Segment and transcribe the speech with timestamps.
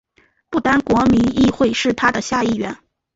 [0.49, 2.75] 不丹国民议会是它的下议院。